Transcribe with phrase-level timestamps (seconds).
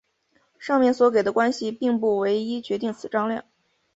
[0.57, 3.45] 上面所给的关系并不唯一决定此张量。